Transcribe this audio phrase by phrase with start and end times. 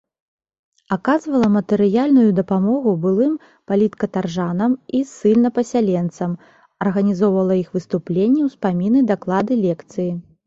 [0.95, 3.35] Аказвала матэрыяльную дапамогу былым
[3.71, 6.31] паліткатаржанам і ссыльнапасяленцам,
[6.85, 10.11] арганізоўвала іх выступленні, успаміны, даклады, лекцыі.